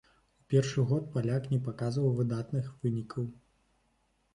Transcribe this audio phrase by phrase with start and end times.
[0.43, 3.33] У першы год паляк не паказваў выдатных вынікаў.